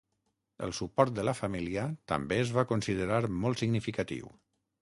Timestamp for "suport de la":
0.77-1.35